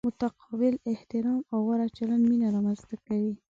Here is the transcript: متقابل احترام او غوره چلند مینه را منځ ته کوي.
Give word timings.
متقابل 0.09 0.73
احترام 0.91 1.39
او 1.51 1.57
غوره 1.65 1.87
چلند 1.97 2.23
مینه 2.29 2.47
را 2.53 2.59
منځ 2.65 2.79
ته 2.89 2.95
کوي. 3.05 3.33